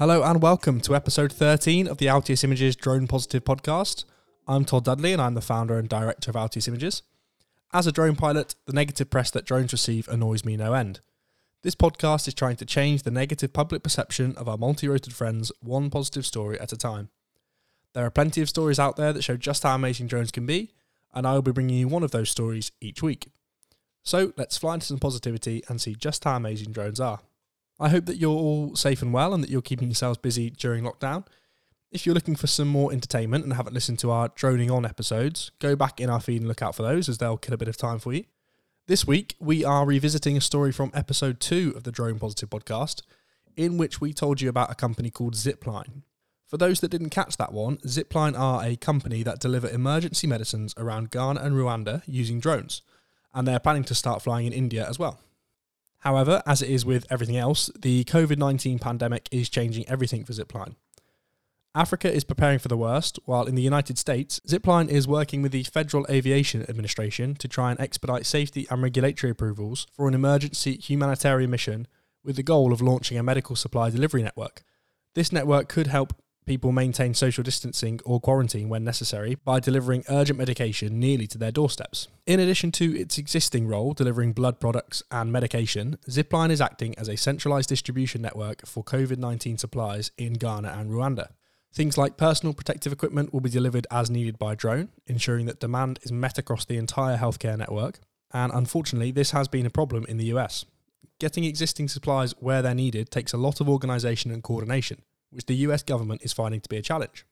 [0.00, 4.06] Hello and welcome to episode 13 of the Altius Images Drone Positive podcast.
[4.48, 7.02] I'm Todd Dudley and I'm the founder and director of Altius Images.
[7.74, 11.00] As a drone pilot, the negative press that drones receive annoys me no end.
[11.60, 15.52] This podcast is trying to change the negative public perception of our multi roted friends
[15.60, 17.10] one positive story at a time.
[17.92, 20.70] There are plenty of stories out there that show just how amazing drones can be,
[21.12, 23.28] and I will be bringing you one of those stories each week.
[24.02, 27.20] So let's fly into some positivity and see just how amazing drones are.
[27.80, 30.84] I hope that you're all safe and well and that you're keeping yourselves busy during
[30.84, 31.26] lockdown.
[31.90, 35.50] If you're looking for some more entertainment and haven't listened to our droning on episodes,
[35.60, 37.68] go back in our feed and look out for those as they'll kill a bit
[37.68, 38.24] of time for you.
[38.86, 43.00] This week, we are revisiting a story from episode two of the Drone Positive podcast,
[43.56, 46.02] in which we told you about a company called Zipline.
[46.46, 50.74] For those that didn't catch that one, Zipline are a company that deliver emergency medicines
[50.76, 52.82] around Ghana and Rwanda using drones,
[53.32, 55.20] and they're planning to start flying in India as well.
[56.00, 60.32] However, as it is with everything else, the COVID 19 pandemic is changing everything for
[60.32, 60.76] Zipline.
[61.74, 65.52] Africa is preparing for the worst, while in the United States, Zipline is working with
[65.52, 70.76] the Federal Aviation Administration to try and expedite safety and regulatory approvals for an emergency
[70.78, 71.86] humanitarian mission
[72.24, 74.64] with the goal of launching a medical supply delivery network.
[75.14, 76.14] This network could help
[76.50, 81.52] people maintain social distancing or quarantine when necessary by delivering urgent medication nearly to their
[81.52, 82.08] doorsteps.
[82.26, 87.06] In addition to its existing role delivering blood products and medication, Zipline is acting as
[87.06, 91.28] a centralised distribution network for COVID 19 supplies in Ghana and Rwanda.
[91.72, 96.00] Things like personal protective equipment will be delivered as needed by drone, ensuring that demand
[96.02, 98.00] is met across the entire healthcare network.
[98.32, 100.64] And unfortunately, this has been a problem in the US.
[101.20, 105.56] Getting existing supplies where they're needed takes a lot of organisation and coordination, which the
[105.56, 107.24] US government is finding to be a challenge.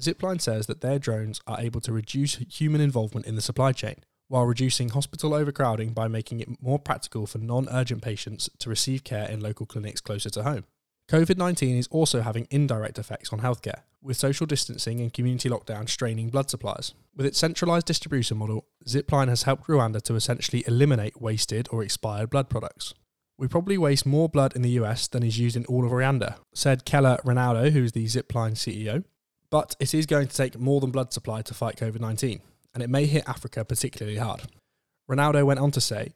[0.00, 3.96] Zipline says that their drones are able to reduce human involvement in the supply chain,
[4.28, 9.04] while reducing hospital overcrowding by making it more practical for non urgent patients to receive
[9.04, 10.64] care in local clinics closer to home.
[11.08, 15.88] COVID 19 is also having indirect effects on healthcare, with social distancing and community lockdown
[15.88, 16.94] straining blood supplies.
[17.14, 22.30] With its centralised distribution model, Zipline has helped Rwanda to essentially eliminate wasted or expired
[22.30, 22.94] blood products.
[23.36, 26.36] We probably waste more blood in the US than is used in all of Rwanda,
[26.54, 29.04] said Keller Rinaudo, who is the Zipline CEO.
[29.50, 32.40] But it is going to take more than blood supply to fight COVID 19,
[32.74, 34.42] and it may hit Africa particularly hard.
[35.10, 36.12] Rinaudo went on to say,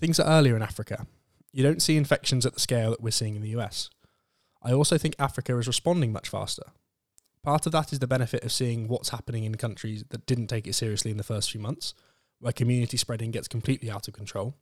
[0.00, 1.06] Things are earlier in Africa.
[1.52, 3.90] You don't see infections at the scale that we're seeing in the US.
[4.62, 6.64] I also think Africa is responding much faster.
[7.42, 10.66] Part of that is the benefit of seeing what's happening in countries that didn't take
[10.66, 11.94] it seriously in the first few months,
[12.40, 14.54] where community spreading gets completely out of control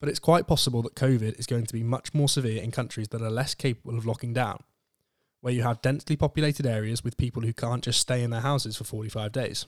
[0.00, 3.08] but it's quite possible that COVID is going to be much more severe in countries
[3.08, 4.62] that are less capable of locking down,
[5.40, 8.76] where you have densely populated areas with people who can't just stay in their houses
[8.76, 9.66] for 45 days.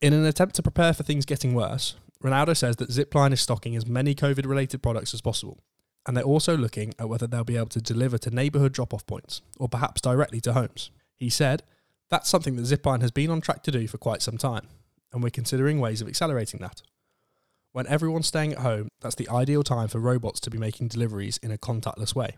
[0.00, 3.76] In an attempt to prepare for things getting worse, Rinaudo says that Zipline is stocking
[3.76, 5.58] as many COVID related products as possible,
[6.06, 9.06] and they're also looking at whether they'll be able to deliver to neighbourhood drop off
[9.06, 10.90] points, or perhaps directly to homes.
[11.16, 11.62] He said,
[12.10, 14.68] That's something that Zipline has been on track to do for quite some time,
[15.12, 16.82] and we're considering ways of accelerating that.
[17.74, 21.38] When everyone's staying at home, that's the ideal time for robots to be making deliveries
[21.38, 22.36] in a contactless way.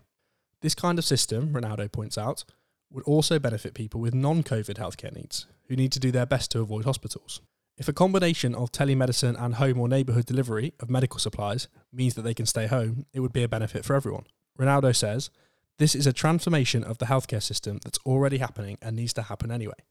[0.61, 2.43] This kind of system, Rinaudo points out,
[2.91, 6.49] would also benefit people with non COVID healthcare needs, who need to do their best
[6.51, 7.41] to avoid hospitals.
[7.77, 12.23] If a combination of telemedicine and home or neighbourhood delivery of medical supplies means that
[12.23, 14.25] they can stay home, it would be a benefit for everyone.
[14.57, 15.29] Rinaudo says,
[15.77, 19.51] This is a transformation of the healthcare system that's already happening and needs to happen
[19.51, 19.85] anyway.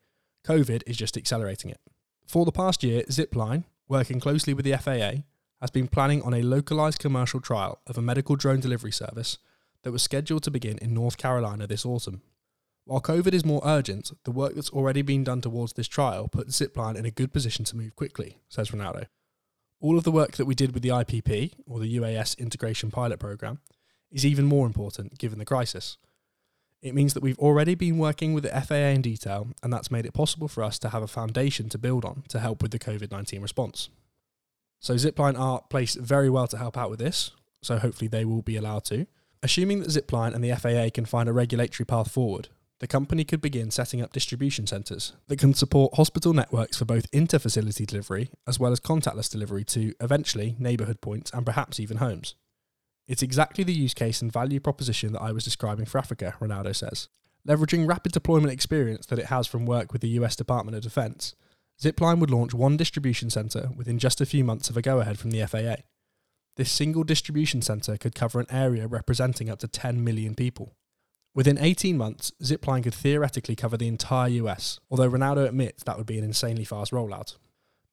[0.45, 1.79] COVID is just accelerating it.
[2.27, 5.23] For the past year, Zipline, working closely with the FAA,
[5.61, 9.39] has been planning on a localized commercial trial of a medical drone delivery service
[9.83, 12.22] that was scheduled to begin in North Carolina this autumn.
[12.84, 16.61] While COVID is more urgent, the work that's already been done towards this trial puts
[16.61, 19.06] Zipline in a good position to move quickly, says Rinaudo.
[19.81, 23.19] All of the work that we did with the IPP, or the UAS Integration Pilot
[23.19, 23.58] Programme,
[24.11, 25.99] is even more important given the crisis.
[26.81, 30.06] It means that we've already been working with the FAA in detail, and that's made
[30.06, 32.79] it possible for us to have a foundation to build on to help with the
[32.79, 33.88] COVID 19 response.
[34.81, 37.32] So Zipline are placed very well to help out with this,
[37.62, 39.06] so hopefully they will be allowed to.
[39.43, 43.40] Assuming that Zipline and the FAA can find a regulatory path forward, the company could
[43.40, 48.28] begin setting up distribution centres that can support hospital networks for both inter facility delivery
[48.46, 52.34] as well as contactless delivery to, eventually, neighbourhood points and perhaps even homes.
[53.08, 56.75] It's exactly the use case and value proposition that I was describing for Africa, Rinaudo
[56.75, 57.08] says.
[57.49, 61.34] Leveraging rapid deployment experience that it has from work with the US Department of Defence,
[61.81, 65.19] Zipline would launch one distribution centre within just a few months of a go ahead
[65.19, 65.82] from the FAA.
[66.56, 70.75] This single distribution centre could cover an area representing up to 10 million people.
[71.34, 76.06] Within 18 months, Zipline could theoretically cover the entire US, although Rinaudo admits that would
[76.06, 77.37] be an insanely fast rollout.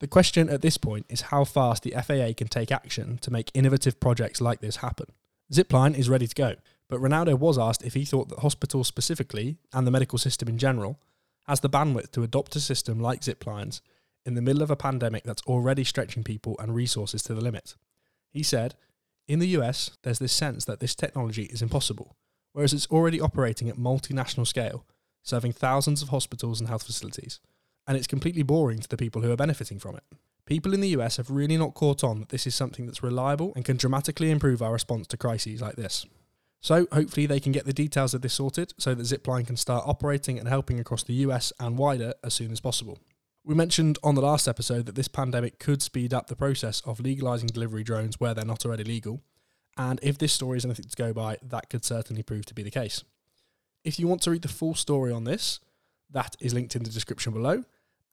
[0.00, 3.50] The question at this point is how fast the FAA can take action to make
[3.52, 5.06] innovative projects like this happen.
[5.52, 6.54] Zipline is ready to go,
[6.88, 10.58] But Rinaudo was asked if he thought that hospitals specifically, and the medical system in
[10.58, 10.98] general,
[11.44, 13.80] has the bandwidth to adopt a system like ziplines
[14.26, 17.74] in the middle of a pandemic that's already stretching people and resources to the limit.
[18.30, 18.74] He said,
[19.28, 22.16] In the US, there's this sense that this technology is impossible,
[22.52, 24.86] whereas it's already operating at multinational scale,
[25.22, 27.40] serving thousands of hospitals and health facilities,
[27.86, 30.04] and it's completely boring to the people who are benefiting from it.
[30.46, 33.52] People in the US have really not caught on that this is something that's reliable
[33.56, 36.06] and can dramatically improve our response to crises like this.
[36.64, 39.84] So, hopefully, they can get the details of this sorted so that Zipline can start
[39.86, 42.98] operating and helping across the US and wider as soon as possible.
[43.44, 47.00] We mentioned on the last episode that this pandemic could speed up the process of
[47.00, 49.20] legalising delivery drones where they're not already legal,
[49.76, 52.62] and if this story is anything to go by, that could certainly prove to be
[52.62, 53.04] the case.
[53.84, 55.60] If you want to read the full story on this,
[56.08, 57.64] that is linked in the description below.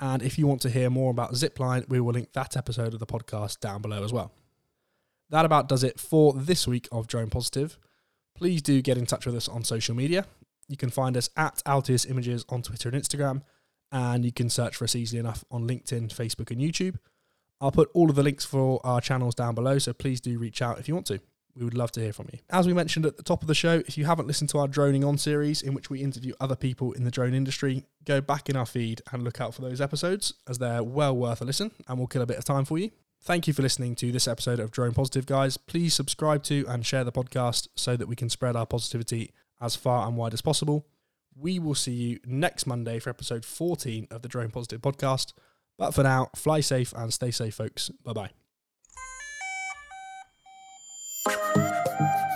[0.01, 2.99] And if you want to hear more about Zipline, we will link that episode of
[2.99, 4.33] the podcast down below as well.
[5.29, 7.77] That about does it for this week of Drone Positive
[8.41, 10.25] please do get in touch with us on social media.
[10.67, 13.43] You can find us at Altius Images on Twitter and Instagram,
[13.91, 16.95] and you can search for us easily enough on LinkedIn, Facebook, and YouTube.
[17.59, 20.59] I'll put all of the links for our channels down below, so please do reach
[20.59, 21.19] out if you want to.
[21.55, 22.39] We would love to hear from you.
[22.49, 24.67] As we mentioned at the top of the show, if you haven't listened to our
[24.67, 28.49] Droning On series, in which we interview other people in the drone industry, go back
[28.49, 31.69] in our feed and look out for those episodes, as they're well worth a listen
[31.87, 32.89] and will kill a bit of time for you.
[33.23, 35.55] Thank you for listening to this episode of Drone Positive, guys.
[35.55, 39.31] Please subscribe to and share the podcast so that we can spread our positivity
[39.61, 40.87] as far and wide as possible.
[41.35, 45.33] We will see you next Monday for episode 14 of the Drone Positive podcast.
[45.77, 47.89] But for now, fly safe and stay safe, folks.
[48.03, 48.31] Bye
[51.27, 52.30] bye.